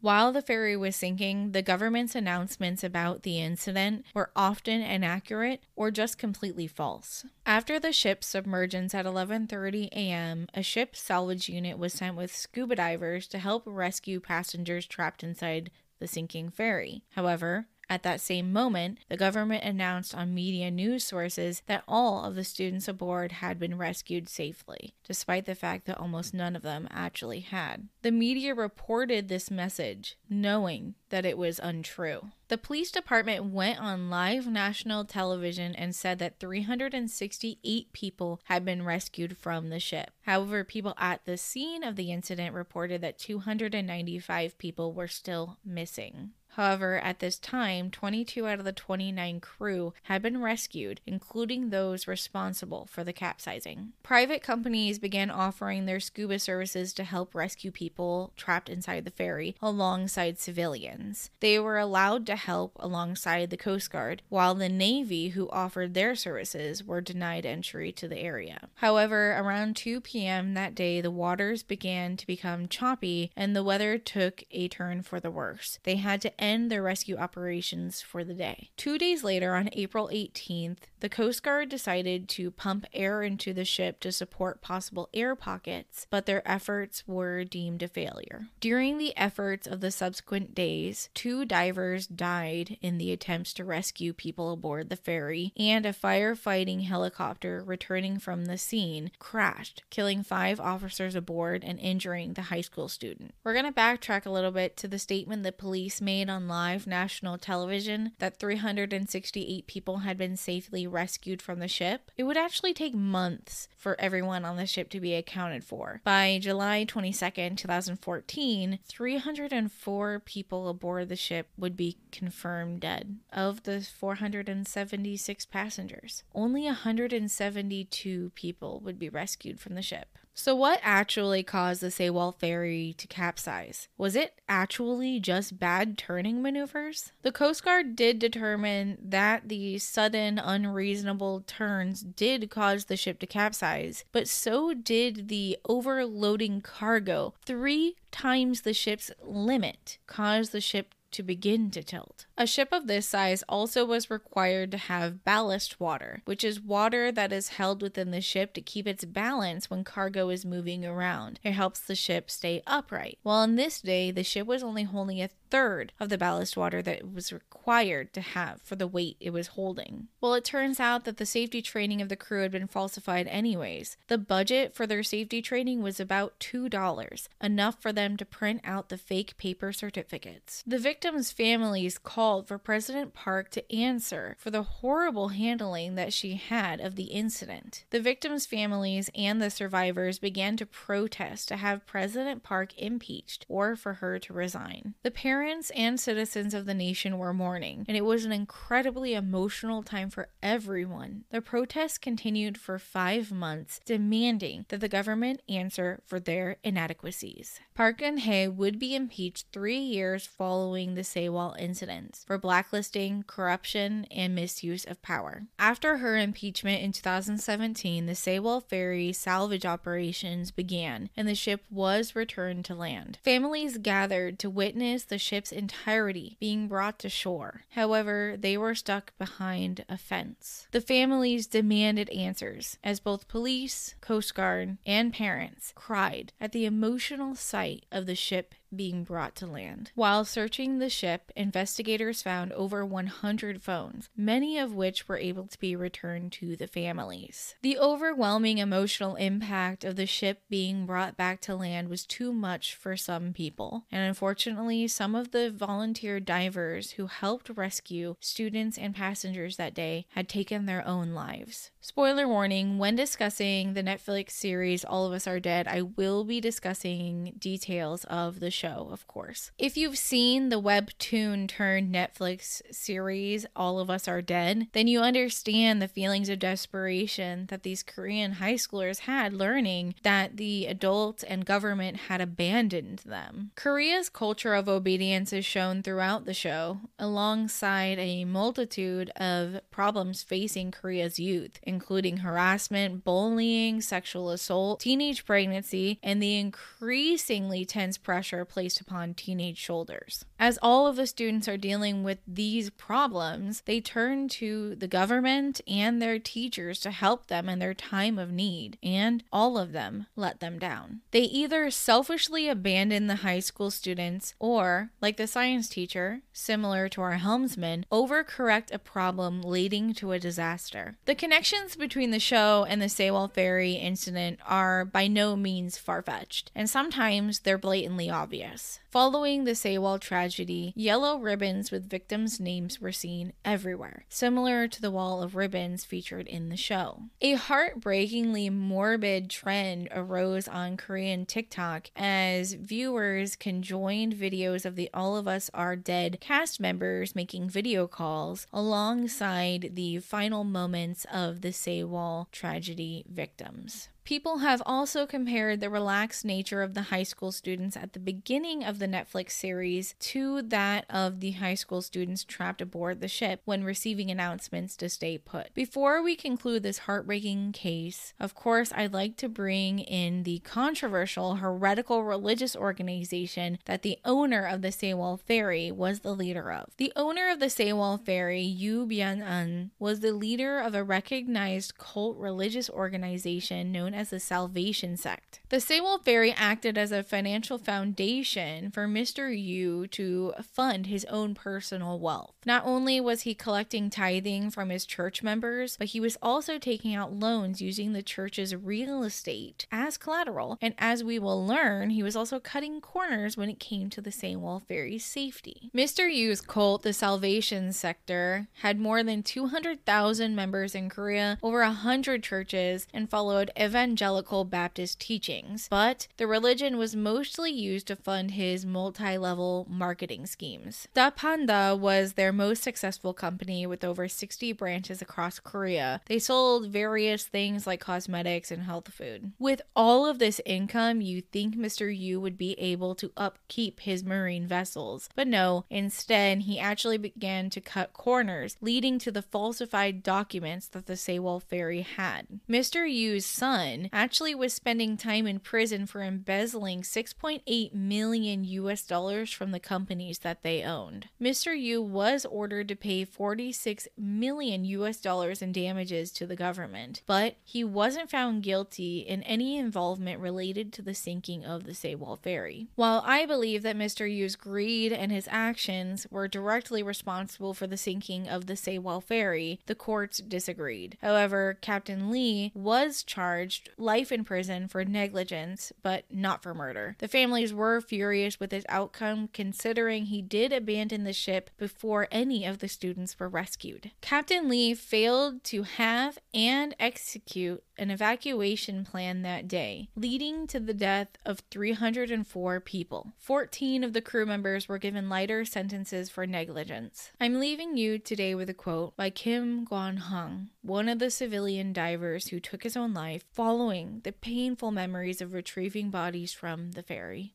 While 0.07 0.31
the 0.31 0.41
ferry 0.41 0.77
was 0.77 0.95
sinking, 0.95 1.51
the 1.51 1.63
government's 1.63 2.15
announcements 2.15 2.85
about 2.85 3.25
the 3.25 3.41
incident 3.41 4.05
were 4.15 4.31
often 4.37 4.81
inaccurate 4.81 5.65
or 5.75 5.91
just 5.91 6.17
completely 6.17 6.69
false. 6.69 7.27
After 7.45 7.81
the 7.81 7.93
ship's 7.93 8.29
submergence 8.29 8.95
at 8.95 9.05
11:30 9.05 9.89
a.m., 9.89 10.47
a 10.55 10.63
ship 10.63 10.95
salvage 10.95 11.49
unit 11.49 11.77
was 11.77 11.93
sent 11.93 12.15
with 12.15 12.33
scuba 12.33 12.77
divers 12.77 13.27
to 13.27 13.41
help 13.41 13.65
rescue 13.67 14.21
passengers 14.21 14.87
trapped 14.87 15.25
inside 15.25 15.73
the 15.99 16.07
sinking 16.07 16.51
ferry. 16.51 17.03
However, 17.17 17.67
at 17.89 18.03
that 18.03 18.21
same 18.21 18.53
moment, 18.53 18.99
the 19.09 19.17
government 19.17 19.65
announced 19.65 20.15
on 20.15 20.35
media 20.35 20.71
news 20.71 21.05
sources 21.05 21.63
that 21.67 21.85
all 21.87 22.25
of 22.25 22.35
the 22.35 22.45
students 22.45 22.89
aboard 22.89 23.33
had 23.33 23.59
been 23.59 23.79
rescued 23.79 24.29
safely, 24.29 24.95
despite 25.07 25.47
the 25.47 25.55
fact 25.55 25.87
that 25.87 25.99
almost 25.99 26.35
none 26.35 26.57
of 26.57 26.63
them 26.63 26.89
actually 26.91 27.41
had. 27.41 27.89
The 28.03 28.11
media 28.11 28.55
reported 28.55 29.29
this 29.29 29.51
message, 29.51 30.17
knowing 30.29 30.95
that 31.11 31.25
it 31.25 31.39
was 31.39 31.61
untrue. 31.63 32.31
The 32.49 32.59
police 32.59 32.91
department 32.91 33.47
went 33.47 33.81
on 33.81 34.11
live 34.11 34.47
national 34.47 35.05
television 35.05 35.75
and 35.75 35.95
said 35.95 36.19
that 36.19 36.39
368 36.39 37.93
people 37.93 38.41
had 38.45 38.65
been 38.65 38.85
rescued 38.85 39.37
from 39.37 39.69
the 39.69 39.81
ship. 39.81 40.11
However, 40.23 40.65
people 40.65 40.95
at 40.97 41.25
the 41.25 41.37
scene 41.37 41.83
of 41.83 41.97
the 41.97 42.13
incident 42.13 42.55
reported 42.55 43.01
that 43.03 43.19
295 43.19 44.59
people 44.59 44.93
were 44.93 45.09
still 45.09 45.59
missing. 45.65 46.33
However, 46.57 46.99
at 47.01 47.19
this 47.19 47.39
time, 47.39 47.91
22 47.91 48.47
out 48.47 48.59
of 48.59 48.65
the 48.65 48.73
29 48.73 49.41
crew 49.41 49.93
had 50.05 50.23
been 50.23 50.41
rescued, 50.41 51.03
including 51.07 51.69
those 51.69 52.09
responsible 52.09 52.87
for 52.91 53.05
the 53.05 53.13
capsizing. 53.13 53.93
Private 54.03 54.43
companies 54.43 54.99
began 54.99 55.31
offering 55.31 55.85
their 55.85 56.01
scuba 56.01 56.39
services 56.39 56.95
to 56.95 57.05
help 57.05 57.35
rescue 57.35 57.71
people 57.71 58.33
trapped 58.37 58.71
inside 58.71 59.05
the 59.05 59.11
ferry 59.11 59.55
alongside 59.61 60.39
civilians. 60.39 61.31
They 61.41 61.59
were 61.59 61.79
allowed 61.79 62.25
to 62.27 62.37
help 62.37 62.73
alongside 62.77 63.51
the 63.51 63.59
Coast 63.59 63.91
Guard, 63.91 64.23
while 64.31 64.55
the 64.55 64.71
Navy, 64.71 65.29
who 65.29 65.51
offered 65.51 65.93
their 65.93 66.15
services, 66.15 66.83
were 66.83 67.03
denied 67.03 67.45
entry 67.45 67.93
to 67.93 68.09
the 68.09 68.19
area. 68.19 68.69
However, 68.77 69.33
around 69.33 69.77
2 69.77 70.01
p.m. 70.01 70.55
that 70.55 70.75
day, 70.75 71.03
the 71.03 71.11
waters 71.11 71.63
began 71.63 72.17
to 72.17 72.27
become 72.27 72.67
choppy 72.67 73.31
and 73.37 73.55
the 73.55 73.63
weather 73.63 73.99
took 73.99 74.43
a 74.51 74.69
turn 74.69 75.03
for 75.03 75.21
the 75.21 75.31
worse. 75.31 75.79
They 75.83 75.97
had 75.97 76.23
to 76.23 76.41
end 76.47 76.71
their 76.71 76.83
rescue 76.83 77.17
operations 77.17 78.01
for 78.01 78.23
the 78.23 78.35
day. 78.35 78.71
Two 78.77 78.99
days 78.99 79.25
later, 79.25 79.55
on 79.55 79.69
April 79.73 80.09
18th, 80.13 80.79
the 81.01 81.09
Coast 81.09 81.43
Guard 81.43 81.69
decided 81.69 82.29
to 82.31 82.51
pump 82.51 82.87
air 82.95 83.23
into 83.23 83.53
the 83.53 83.65
ship 83.65 84.01
to 84.01 84.13
support 84.13 84.63
possible 84.63 85.09
air 85.13 85.35
pockets, 85.35 86.07
but 86.09 86.27
their 86.27 86.47
efforts 86.49 87.03
were 87.07 87.45
deemed 87.45 87.83
a 87.83 87.89
failure. 87.89 88.47
During 88.61 88.99
the 88.99 89.17
efforts 89.17 89.67
of 89.67 89.81
the 89.81 89.91
subsequent 89.91 90.55
days, 90.55 91.11
two 91.15 91.45
divers 91.45 92.07
died 92.07 92.79
in 92.81 92.99
the 92.99 93.13
attempts 93.13 93.53
to 93.55 93.65
rescue 93.65 94.13
people 94.13 94.53
aboard 94.53 94.89
the 94.89 94.97
ferry, 94.97 95.53
and 95.57 95.85
a 95.85 95.93
firefighting 95.93 96.85
helicopter 96.85 97.63
returning 97.65 98.19
from 98.19 98.45
the 98.45 98.59
scene 98.59 99.11
crashed, 99.19 99.83
killing 99.91 100.23
five 100.23 100.61
officers 100.61 101.15
aboard 101.15 101.65
and 101.65 101.79
injuring 101.81 102.35
the 102.35 102.43
high 102.43 102.61
school 102.61 102.89
student. 102.89 103.35
We're 103.45 103.55
going 103.55 103.67
to 103.67 103.73
backtrack 103.73 104.27
a 104.27 104.31
little 104.31 104.53
bit 104.53 104.77
to 104.79 104.89
the 104.89 104.99
statement 104.99 105.43
the 105.43 105.53
police 105.53 106.01
made 106.01 106.31
on 106.31 106.36
live 106.41 106.87
national 106.87 107.39
television 107.39 108.13
that 108.19 108.39
368 108.39 109.67
people 109.67 109.99
had 109.99 110.19
been 110.19 110.37
safely 110.37 110.87
rescued 110.87 111.43
from 111.43 111.59
the 111.59 111.69
ship. 111.69 112.11
It 112.17 112.25
would 112.25 112.37
actually 112.37 112.75
take 112.75 112.95
months 112.95 113.69
for 113.77 114.01
everyone 114.01 114.45
on 114.45 114.57
the 114.57 114.67
ship 114.67 114.91
to 114.91 115.01
be 115.01 115.15
accounted 115.15 115.65
for. 115.65 116.01
By 116.05 116.39
July 116.41 116.85
22nd, 116.87 117.57
2014, 117.57 118.79
304 118.85 120.21
people 120.21 120.69
aboard 120.69 121.09
the 121.09 121.17
ship 121.17 121.49
would 121.57 121.77
be 121.77 121.99
confirmed 122.13 122.81
dead. 122.81 123.19
Of 123.33 123.63
the 123.63 123.81
476 123.81 125.47
passengers, 125.47 126.23
only 126.35 126.65
172 126.65 128.33
people 128.35 128.81
would 128.81 128.99
be 128.99 129.09
rescued 129.09 129.61
from 129.61 129.75
the 129.75 129.83
ship. 129.83 130.19
So, 130.39 130.55
what 130.55 130.81
actually 130.83 131.43
caused 131.43 131.81
the 131.81 131.87
Sewol 131.87 132.39
ferry 132.39 132.95
to 132.99 133.07
capsize? 133.07 133.89
Was 133.97 134.15
it 134.15 134.39
actually 134.51 135.19
just 135.19 135.59
bad 135.59 135.97
turning 135.97 136.43
maneuvers? 136.43 137.11
The 137.23 137.33
Coast 137.33 137.65
Guard 137.65 137.97
did 137.97 138.19
determine 138.19 138.99
that 139.03 139.49
the 139.49 139.79
sudden, 139.79 140.39
unreasonable 140.39 141.43
turns 141.47 142.03
did 142.03 142.51
cause 142.51 142.85
the 142.85 142.99
ship 142.99 143.19
to 143.21 143.27
capsize, 143.27 144.05
but 144.13 144.29
so 144.29 144.75
did 144.75 145.29
the 145.29 145.57
overloading 145.67 146.61
cargo. 146.61 147.33
Three 147.47 147.97
times 148.11 148.61
the 148.61 148.75
ship's 148.75 149.11
limit 149.23 149.97
caused 150.07 150.53
the 150.53 150.61
ship 150.61 150.95
to 151.13 151.23
begin 151.23 151.71
to 151.71 151.83
tilt. 151.83 152.26
A 152.39 152.47
ship 152.47 152.69
of 152.71 152.87
this 152.87 153.09
size 153.09 153.43
also 153.49 153.87
was 153.87 154.11
required 154.11 154.71
to 154.73 154.77
have 154.77 155.25
ballast 155.25 155.81
water, 155.81 156.21
which 156.27 156.45
is 156.45 156.61
water 156.61 157.11
that 157.11 157.33
is 157.33 157.49
held 157.49 157.81
within 157.81 158.11
the 158.11 158.21
ship 158.21 158.53
to 158.53 158.61
keep 158.61 158.87
its 158.87 159.07
balance 159.07 159.71
when 159.71 159.85
cargo 159.85 160.29
is 160.29 160.45
moving 160.45 160.85
around. 160.85 161.41
It 161.43 161.53
helps 161.53 161.81
the 161.81 161.95
ship 161.95 162.31
stay 162.31 162.63
upright. 162.67 163.19
Well, 163.25 163.37
on 163.37 163.57
this 163.57 163.81
day, 163.81 164.11
the 164.11 164.23
ship 164.23 164.47
was 164.47 164.63
only 164.63 164.83
holding 164.83 165.23
a 165.23 165.31
third 165.49 165.93
of 165.99 166.09
the 166.11 166.19
ballast 166.19 166.57
water 166.57 166.83
that 166.83 166.99
it 166.99 167.15
was 167.15 167.33
required 167.33 168.13
to 168.13 168.21
have 168.21 168.61
for 168.63 168.77
the 168.77 168.89
weight 168.89 169.17
it 169.21 169.31
was 169.31 169.49
holding. 169.49 170.09
Well, 170.21 170.35
it 170.35 170.45
turns 170.45 170.79
out 170.79 171.05
that 171.05 171.17
the 171.17 171.25
safety 171.25 171.63
training 171.63 172.03
of 172.03 172.09
the 172.09 172.17
crew 172.17 172.43
had 172.43 172.51
been 172.51 172.67
falsified 172.67 173.29
anyways. 173.29 173.97
The 174.09 174.19
budget 174.19 174.75
for 174.75 174.87
their 174.87 175.05
safety 175.05 175.41
training 175.41 175.83
was 175.83 176.01
about 176.01 176.39
$2, 176.41 177.29
enough 177.41 177.81
for 177.81 177.93
them 177.93 178.17
to 178.17 178.27
print 178.27 178.61
out 178.65 178.89
the 178.89 178.99
fake 178.99 179.39
paper 179.39 179.73
certificates. 179.73 180.63
The 180.67 180.79
victims' 180.79 181.31
families 181.31 181.97
called 181.97 182.26
for 182.27 182.59
President 182.59 183.15
Park 183.15 183.51
to 183.51 183.75
answer 183.75 184.37
for 184.39 184.51
the 184.51 184.63
horrible 184.63 185.29
handling 185.29 185.95
that 185.95 186.13
she 186.13 186.35
had 186.35 186.81
of 186.81 186.97
the 186.97 187.05
incident. 187.05 187.85
The 187.91 188.01
victims' 188.01 188.47
families 188.47 189.09
and 189.15 189.41
the 189.41 189.49
survivors 189.49 190.19
began 190.19 190.57
to 190.57 190.67
protest 190.67 191.47
to 191.49 191.57
have 191.57 191.87
President 191.87 192.43
Park 192.43 192.77
impeached 192.77 193.47
or 193.49 193.77
for 193.77 193.95
her 193.95 194.19
to 194.19 194.33
resign. 194.33 194.95
The 195.05 195.11
parents 195.13 195.71
and 195.71 196.01
citizens 196.01 196.53
of 196.53 196.67
the 196.67 196.75
nation 196.75 197.17
were 197.17 197.33
mourning, 197.33 197.85
and 197.87 197.97
it 197.97 198.05
was 198.05 198.25
an 198.25 198.33
incredibly 198.33 199.15
emotional 199.15 199.85
time 199.85 200.11
for 200.11 200.29
everyone. 200.43 201.25
The 201.31 201.41
protests 201.41 201.99
continued 201.99 202.59
for 202.59 202.79
five 202.79 203.31
months, 203.31 203.81
demanding 203.85 204.67
that 204.69 204.81
the 204.81 204.89
government 204.89 205.43
answer 205.49 206.03
for 206.05 206.19
their 206.19 206.57
inadequacies. 206.65 207.61
Park 207.77 207.99
Geun-hye 207.99 208.49
would 208.49 208.79
be 208.79 208.97
impeached 208.97 209.49
three 209.53 209.77
years 209.77 210.27
following 210.27 210.95
the 210.95 211.03
Sewol 211.03 211.55
incidents 211.59 212.25
for 212.25 212.39
blacklisting, 212.39 213.23
corruption, 213.27 214.07
and 214.11 214.35
misuse 214.35 214.87
of 214.87 215.03
power. 215.03 215.43
After 215.59 215.99
her 215.99 216.17
impeachment 216.17 216.81
in 216.83 216.93
2017, 216.93 218.07
the 218.07 218.15
Sewol 218.15 218.63
ferry 218.67 219.13
salvage 219.13 219.67
operations 219.67 220.51
began, 220.51 221.11
and 221.19 221.29
the 221.29 221.35
ship 221.35 221.65
was 221.71 222.17
returned 222.17 222.65
to 222.65 222.75
land. 222.75 223.19
Families 223.23 223.77
gathered 223.77 224.39
to 224.39 224.49
witness 224.49 225.05
the 225.05 225.19
ship's 225.19 225.53
entirety 225.53 226.39
being 226.41 226.69
brought 226.69 226.99
to 227.01 227.11
shore. 227.11 227.65
However, 227.73 228.37
they 228.39 228.57
were 228.57 228.75
stuck 228.75 229.13
behind 229.19 229.85
a 229.87 229.99
fence. 229.99 230.67
The 230.71 230.81
families 230.81 231.47
demanded 231.47 232.09
answers 232.09 232.79
as 232.83 233.01
both 233.01 233.29
police, 233.29 233.97
Coast 234.01 234.35
Guard, 234.35 234.79
and 234.87 235.13
parents 235.13 235.75
cried 235.75 236.33
at 236.41 236.53
the 236.53 236.65
emotional 236.65 237.35
sight 237.35 237.66
of 237.93 238.07
the 238.07 238.15
ship 238.15 238.55
being 238.77 239.05
brought 239.05 239.35
to 239.37 239.47
land. 239.47 239.93
While 239.95 240.25
searching 240.25 240.79
the 240.79 240.91
ship, 240.91 241.33
investigators 241.35 242.23
found 242.23 242.53
over 242.53 242.85
100 242.85 243.63
phones, 243.63 244.09
many 244.17 244.59
of 244.59 244.75
which 244.75 245.09
were 245.09 245.17
able 245.17 245.47
to 245.47 245.59
be 245.59 245.75
returned 245.75 246.33
to 246.33 246.57
the 246.57 246.67
families. 246.67 247.55
The 247.63 247.79
overwhelming 247.79 248.59
emotional 248.59 249.17
impact 249.17 249.85
of 249.85 249.97
the 249.97 250.07
ship 250.07 250.43
being 250.49 250.87
brought 250.87 251.17
back 251.17 251.41
to 251.43 251.57
land 251.57 251.89
was 251.89 252.07
too 252.07 252.33
much 252.33 252.75
for 252.75 252.97
some 252.97 253.33
people, 253.33 253.85
and 253.91 254.07
unfortunately, 254.07 254.89
some 254.89 255.15
of 255.15 255.31
the 255.31 255.51
volunteer 255.51 256.21
divers 256.21 256.93
who 256.93 257.07
helped 257.07 257.51
rescue 257.57 258.17
students 258.21 258.77
and 258.79 258.95
passengers 258.95 259.57
that 259.57 259.75
day 259.75 260.07
had 260.11 260.29
taken 260.29 260.67
their 260.67 260.87
own 260.87 261.13
lives. 261.13 261.71
Spoiler 261.81 262.27
warning 262.27 262.79
when 262.79 262.97
discussing 262.97 263.75
the 263.75 263.83
Netflix 263.83 264.33
series 264.33 264.85
All 264.85 265.07
of 265.07 265.13
Us 265.13 265.27
Are 265.27 265.41
Dead, 265.41 265.69
I 265.69 265.83
will 265.83 266.25
be 266.25 266.41
discussing 266.41 267.35
details 267.39 268.05
of 268.05 268.41
the 268.41 268.51
show, 268.51 268.66
of 268.67 269.07
course. 269.07 269.51
If 269.59 269.77
you've 269.77 269.99
seen 269.99 270.49
the 270.49 270.61
webtoon 270.61 271.49
turned 271.49 271.95
Netflix 271.95 272.63
series 272.71 273.47
All 273.55 273.79
of 273.79 273.91
Us 273.91 274.09
Are 274.09 274.23
Dead, 274.23 274.69
then 274.73 274.87
you 274.89 275.01
understand 275.01 275.81
the 275.81 275.89
feelings 275.89 276.29
of 276.29 276.39
desperation 276.39 277.47
that 277.47 277.63
these 277.63 277.83
Korean 277.83 278.33
high 278.33 278.55
schoolers 278.55 279.01
had 279.01 279.33
learning 279.33 279.95
that 280.03 280.37
the 280.37 280.67
adults 280.67 281.23
and 281.23 281.45
government 281.45 281.97
had 282.09 282.21
abandoned 282.21 283.01
them. 283.01 283.51
Korea's 283.55 284.09
culture 284.09 284.55
of 284.55 284.69
obedience 284.69 285.33
is 285.33 285.45
shown 285.45 285.83
throughout 285.83 286.25
the 286.25 286.35
show, 286.35 286.81
alongside 286.99 287.99
a 287.99 288.25
multitude 288.25 289.11
of 289.17 289.61
problems 289.71 290.23
facing 290.23 290.71
Korea's 290.71 291.19
youth, 291.19 291.59
including 291.63 292.19
harassment, 292.19 293.05
bullying, 293.05 293.81
sexual 293.81 294.31
assault, 294.31 294.81
teenage 294.81 295.27
pregnancy, 295.27 295.99
and 296.03 296.23
the 296.23 296.39
increasingly 296.39 297.65
tense 297.65 297.99
pressure 297.99 298.45
placed 298.49 298.81
upon 298.81 299.15
teenage 299.15 299.59
shoulders. 299.59 300.25
As 300.39 300.59
all 300.63 300.87
of 300.87 300.97
the 300.97 301.07
students 301.07 301.49
are 301.49 301.57
dealing 301.57 302.03
with 302.03 302.19
these 302.27 302.71
problems, 302.71 303.63
they 303.67 303.81
turn 303.81 304.29
to 304.29 304.75
the 304.75 304.89
government 304.89 305.61
and 305.67 306.01
their 306.01 306.19
teachers 306.19 306.81
to 306.81 306.91
help 306.91 307.27
them 307.27 307.49
in 307.49 307.59
their 307.59 307.75
time 307.75 308.19
of 308.19 308.31
need, 308.31 308.79
and 308.83 309.25
all 309.33 309.59
of 309.59 309.73
them 309.73 310.07
let 310.15 310.41
them 310.41 310.59
down. 310.59 311.01
They 311.11 311.23
either 311.23 311.71
selfishly 311.71 312.49
abandon 312.49 313.07
the 313.07 313.17
high 313.17 313.41
school 313.41 313.71
students 313.71 314.35
or, 314.39 314.91
like 315.01 315.17
the 315.17 315.27
science 315.27 315.69
teacher, 315.69 316.21
similar 316.33 316.89
to 316.91 317.01
our 317.01 317.15
helmsman, 317.15 317.87
overcorrect 317.91 318.73
a 318.73 318.79
problem 318.79 319.43
leading 319.43 319.95
to 319.95 320.13
a 320.13 320.19
disaster. 320.19 320.97
The 321.07 321.15
connections 321.15 321.77
between 321.77 322.11
the 322.11 322.21
show 322.21 322.67
and 322.69 322.81
the 322.81 322.87
Sewol 322.87 323.33
Ferry 323.33 323.73
incident 323.75 324.39
are 324.47 324.85
by 324.85 325.07
no 325.07 325.37
means 325.37 325.79
far 325.79 326.03
fetched, 326.03 326.51
and 326.55 326.69
sometimes 326.69 327.41
they're 327.41 327.59
blatantly 327.59 328.11
obvious 328.11 328.36
obvious. 328.43 328.81
Following 328.97 329.45
the 329.45 329.51
Sewol 329.51 330.01
tragedy, 330.01 330.73
yellow 330.75 331.19
ribbons 331.19 331.71
with 331.71 331.87
victims' 331.87 332.41
names 332.41 332.81
were 332.81 332.93
seen 332.93 333.35
everywhere, 333.45 334.07
similar 334.09 334.67
to 334.69 334.81
the 334.81 334.91
wall 334.91 335.23
of 335.23 335.37
ribbons 335.37 335.85
featured 335.85 336.27
in 336.27 336.49
the 336.49 336.57
show. 336.57 337.03
A 337.21 337.35
heartbreakingly 337.35 338.49
morbid 338.49 339.29
trend 339.29 339.91
arose 339.93 340.49
on 340.49 340.79
Korean 340.79 341.27
TikTok 341.27 341.91
as 341.95 342.55
viewers 342.55 343.37
conjoined 343.37 344.15
videos 344.15 344.65
of 344.65 344.77
the 344.77 344.89
All 344.95 345.15
of 345.15 345.29
Us 345.29 345.51
Are 345.53 345.77
Dead 345.77 346.17
cast 346.19 346.59
members 346.59 347.15
making 347.15 347.51
video 347.51 347.87
calls 347.87 348.47
alongside 348.51 349.73
the 349.75 349.99
final 349.99 350.43
moments 350.43 351.05
of 351.13 351.43
the 351.43 351.53
Sewol 351.53 352.33
tragedy 352.33 353.05
victims. 353.07 353.91
People 354.07 354.39
have 354.39 354.63
also 354.65 355.05
compared 355.05 355.59
the 355.59 355.69
relaxed 355.69 356.25
nature 356.25 356.63
of 356.63 356.75
the 356.75 356.83
high 356.83 357.03
school 357.03 357.33
students 357.33 357.77
at 357.77 357.93
the 357.93 357.99
beginning 357.99 358.63
of 358.63 358.79
the 358.79 358.86
Netflix 358.87 359.33
series 359.33 359.95
to 360.01 360.43
that 360.43 360.85
of 360.89 361.21
the 361.21 361.33
high 361.33 361.55
school 361.55 361.83
students 361.83 362.25
trapped 362.25 362.61
aboard 362.61 363.01
the 363.01 363.09
ship 363.09 363.43
when 363.45 363.65
receiving 363.65 364.11
announcements 364.11 364.77
to 364.77 364.89
stay 364.89 365.19
put. 365.19 365.55
Before 365.55 366.03
we 366.03 366.17
conclude 366.17 366.63
this 366.63 366.79
heartbreaking 366.79 367.53
case, 367.53 368.15
of 368.21 368.35
course, 368.35 368.73
I'd 368.75 368.93
like 368.93 369.17
to 369.19 369.29
bring 369.29 369.79
in 369.79 370.23
the 370.23 370.41
controversial 370.41 371.37
heretical 371.37 372.05
religious 372.05 372.57
organization 372.57 373.59
that 373.65 373.83
the 373.83 373.99
owner 374.05 374.47
of 374.47 374.63
the 374.63 374.69
Sewol 374.69 375.21
Ferry 375.21 375.71
was 375.71 376.01
the 376.01 376.15
leader 376.15 376.53
of. 376.53 376.71
The 376.77 376.93
owner 376.97 377.29
of 377.31 377.41
the 377.41 377.47
Sewol 377.47 378.05
Ferry, 378.05 378.43
Yu 378.43 378.87
Byung-eun, 378.87 379.71
was 379.79 380.01
the 380.01 380.13
leader 380.13 380.59
of 380.59 380.75
a 380.75 380.85
recognized 380.85 381.79
cult 381.79 382.17
religious 382.17 382.71
organization 382.71 383.73
known 383.73 383.95
as 383.95 384.11
the 384.11 384.21
Salvation 384.21 384.97
Sect. 384.97 385.41
The 385.49 385.57
Sewol 385.57 386.05
Ferry 386.05 386.33
acted 386.33 386.77
as 386.79 386.93
a 386.93 387.03
financial 387.03 387.59
foundation 387.59 388.71
for 388.77 388.87
Mr. 388.87 389.35
Yu 389.35 389.87
to 389.87 390.35
fund 390.53 390.85
his 390.85 391.07
own 391.07 391.35
personal 391.35 391.99
wealth. 391.99 392.35
Not 392.45 392.63
only 392.67 393.01
was 393.01 393.23
he 393.23 393.35
collecting 393.35 393.89
tithing 393.89 394.51
from 394.51 394.69
his 394.69 394.85
church 394.85 395.23
members, 395.23 395.79
but 395.79 395.87
he 395.87 395.99
was 395.99 396.19
also 396.21 396.59
taking 396.59 396.95
out 396.95 397.11
loans 397.11 397.63
using 397.63 397.95
the 397.95 398.03
church's 398.03 398.55
real 398.55 399.03
estate 399.03 399.67
as 399.73 399.97
collateral. 399.97 400.59
And 400.61 400.75
as 400.77 401.03
we 401.03 401.19
will 401.19 401.47
learn, 401.47 401.89
he 401.89 402.03
was 402.03 402.17
also 402.17 402.39
cutting 402.39 402.83
corners 402.83 403.35
when 403.35 403.49
it 403.49 403.59
came 403.59 403.89
to 403.89 404.03
the 404.03 404.11
Sewol 404.11 404.67
Ferry's 404.67 405.07
safety. 405.07 405.71
Mr. 405.75 406.15
Yu's 406.15 406.43
cult, 406.43 406.83
the 406.83 406.93
Salvation 406.93 407.73
Sector, 407.73 408.49
had 408.61 408.79
more 408.79 409.03
than 409.03 409.23
200,000 409.23 410.37
members 410.37 410.75
in 410.75 410.91
Korea, 410.91 411.39
over 411.43 411.61
100 411.61 412.23
churches, 412.23 412.87
and 412.93 413.09
followed 413.09 413.51
evangelical 413.59 414.45
Baptist 414.45 415.01
teachings. 415.01 415.67
But 415.71 416.09
the 416.19 416.27
religion 416.27 416.77
was 416.77 416.95
mostly 416.95 417.51
used 417.51 417.87
to 417.87 417.97
fund 417.97 418.33
his 418.33 418.56
multi 418.65 419.19
level 419.19 419.67
marketing 419.69 420.27
schemes. 420.27 420.89
Da 420.95 421.11
Panda 421.11 421.77
was 421.79 422.13
their 422.13 422.33
most 422.33 422.63
successful 422.63 423.13
company 423.13 423.67
with 423.67 423.85
over 423.85 424.09
60 424.09 424.53
branches 424.53 425.03
across 425.03 425.39
Korea. 425.39 426.01
They 426.07 426.19
sold 426.19 426.69
various 426.69 427.25
things 427.25 427.67
like 427.67 427.81
cosmetics 427.81 428.51
and 428.51 428.63
health 428.63 428.93
food. 428.93 429.33
With 429.39 429.61
all 429.75 430.07
of 430.07 430.19
this 430.19 430.41
income, 430.47 431.01
you 431.01 431.21
think 431.21 431.57
Mr. 431.57 431.95
Yu 431.95 432.21
would 432.21 432.39
be 432.39 432.53
able 432.59 432.95
to 432.97 433.13
upkeep 433.17 433.81
his 433.81 434.05
marine 434.05 434.47
vessels. 434.47 435.09
But 435.15 435.27
no, 435.27 435.65
instead, 435.69 436.43
he 436.43 436.59
actually 436.59 436.99
began 436.99 437.51
to 437.51 437.61
cut 437.61 437.93
corners, 437.93 438.57
leading 438.61 438.99
to 439.01 439.11
the 439.11 439.23
falsified 439.23 440.03
documents 440.03 440.69
that 440.69 440.87
the 440.87 440.95
Sewol 440.95 441.43
ferry 441.43 441.83
had. 441.83 442.27
Mr. 442.49 442.91
Yu's 442.91 443.27
son 443.27 443.89
actually 443.93 444.35
was 444.35 444.53
spending 444.53 444.97
time 444.97 445.27
in 445.27 445.41
prison 445.41 445.87
for 445.87 446.03
embezzling 446.03 446.83
6.8 446.83 447.75
million 447.75 448.45
US 448.47 448.83
dollars 448.83 449.33
from 449.33 449.51
the 449.51 449.61
companies 449.61 450.21
that 450.21 450.43
they 450.43 450.63
owned. 450.63 451.09
Mr. 451.21 451.59
Yu 451.59 451.83
was 451.83 452.25
ordered 452.25 452.69
to 452.69 452.77
pay 452.77 453.05
46 453.05 453.89
million 453.97 454.65
US 454.65 454.99
dollars 454.99 455.43
in 455.43 455.53
damages 455.53 456.11
to 456.13 456.27
the 456.27 456.37
government, 456.37 457.03
but 457.07 457.37
he 457.45 457.65
wasn't 457.65 458.11
found 458.11 458.43
guilty 458.43 458.99
in 458.99 459.23
any 459.25 459.57
involvement 459.57 460.21
related 460.21 460.73
to 460.75 460.83
the 460.83 460.95
sinking 460.95 461.45
of 461.45 461.65
the 461.65 461.73
Sewol 461.73 462.19
ferry. 462.19 462.69
While 462.75 463.03
I 463.07 463.27
believe 463.27 463.63
that 463.63 463.77
Mr. 463.77 464.11
Yu's 464.11 464.37
greed 464.37 464.93
and 464.93 465.11
his 465.13 465.29
actions 465.31 466.07
were 466.11 466.29
directly 466.29 466.83
responsible 466.83 467.55
for 467.55 467.67
the 467.67 467.77
sinking 467.77 468.29
of 468.29 468.47
the 468.47 468.55
Sewol 468.55 469.03
ferry, 469.03 469.61
the 469.67 469.75
courts 469.75 470.19
disagreed. 470.19 470.97
However, 471.03 471.59
Captain 471.61 472.11
Lee 472.11 472.53
was 472.55 473.03
charged 473.03 473.71
life 473.77 474.13
in 474.13 474.25
prison 474.25 474.69
for 474.69 474.85
negligence, 474.85 475.73
but 475.83 476.05
not 476.11 476.43
for 476.43 476.55
murder. 476.55 476.97
The 476.99 477.09
families 477.09 477.53
were 477.53 477.81
furious 477.81 478.36
with 478.39 478.53
his 478.53 478.65
outcome 478.69 479.29
considering 479.33 480.07
he 480.07 480.23
did 480.23 480.53
abandon 480.53 481.05
the 481.05 481.13
ship 481.13 481.51
before 481.57 482.09
any 482.11 482.45
of 482.45 482.59
the 482.59 482.69
students 482.69 483.19
were 483.19 483.29
rescued. 483.29 483.91
Captain 484.01 484.49
Lee 484.49 484.75
failed 484.75 485.45
to 485.45 485.63
have 485.63 486.19
and 486.35 486.75
execute 486.79 487.63
an 487.79 487.91
evacuation 487.91 488.85
plan 488.85 489.23
that 489.23 489.49
day, 489.49 489.89
leading 489.95 490.47
to 490.47 490.59
the 490.59 490.75
death 490.75 491.09
of 491.25 491.43
304 491.51 492.61
people. 492.61 493.13
14 493.19 493.85
of 493.85 493.93
the 493.93 494.01
crew 494.01 494.27
members 494.27 494.69
were 494.69 494.79
given 494.79 495.09
lighter 495.09 495.45
sentences 495.45 496.09
for 496.09 496.27
negligence. 496.27 497.11
I'm 497.21 497.39
leaving 497.39 497.77
you 497.77 497.99
today 497.99 498.35
with 498.35 498.49
a 498.49 498.55
quote 498.55 498.97
by 498.97 499.11
Kim 499.11 499.67
Guan 499.67 499.99
Hung, 499.99 500.51
one 500.63 500.89
of 500.89 500.99
the 500.99 501.11
civilian 501.11 501.73
divers 501.73 502.29
who 502.29 502.41
took 502.41 502.63
his 502.63 502.77
own 502.77 502.95
life 502.95 503.25
following 503.33 504.01
the 504.05 504.13
painful 504.13 504.71
memories 504.71 505.21
of 505.21 505.33
retrieving 505.33 505.91
bodies 505.91 506.33
from 506.33 506.73
the 506.73 506.83
ferry. 506.83 507.35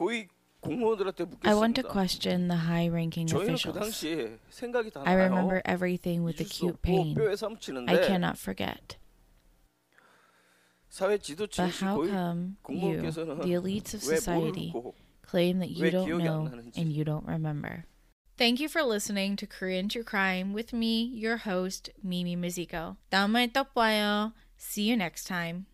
고위 0.00 0.28
공무원들한테 0.60 1.24
I 1.44 1.54
want 1.54 1.80
to 1.80 1.82
묻겠습니다. 1.86 1.92
question 1.92 2.48
the 2.48 2.58
high 2.66 2.88
ranking 2.90 3.28
저희는 3.28 3.54
그 3.56 3.68
officials. 3.70 3.78
당시에 3.78 4.38
생각이 4.50 4.90
다 4.90 5.00
I 5.06 5.14
나요. 5.14 5.24
remember 5.26 5.62
everything 5.68 6.24
with 6.24 6.40
잊을 6.42 6.48
수 6.48 6.66
acute 6.66 6.74
없고 6.74 6.82
pain. 6.82 7.14
뼈에 7.14 7.28
I 7.30 7.36
삼치는데 7.36 7.92
cannot 8.06 8.36
forget. 8.40 8.98
사회 10.88 11.16
But 11.18 11.22
지도층이신 11.22 11.86
how 11.86 11.96
고위 12.00 12.08
come 12.08 12.40
you, 12.42 12.56
공무원께서는 12.62 13.40
the 13.42 13.52
elites 13.54 13.94
of 13.94 14.02
왜 14.08 14.16
society, 14.16 14.70
모르고 14.72 14.94
claim 15.28 15.58
that 15.60 15.70
you 15.70 15.82
왜 15.84 15.90
don't 15.90 16.06
기억이 16.06 16.22
안 16.22 16.26
know 16.26 16.48
나는지. 16.48 16.80
and 16.80 16.90
you 16.92 17.04
don't 17.04 17.26
remember? 17.26 17.84
Thank 18.36 18.60
you 18.60 18.68
for 18.68 18.82
listening 18.84 19.36
to 19.36 19.46
Korean 19.46 19.88
True 19.88 20.04
Crime 20.04 20.52
with 20.52 20.72
me, 20.76 21.04
your 21.04 21.38
host, 21.48 21.90
Mimi 22.02 22.36
Mizuko. 22.36 22.96
다음에 23.10 23.50
또 23.52 23.64
봐요. 23.64 24.32
See 24.58 24.88
you 24.88 24.96
next 24.96 25.24
time. 25.26 25.66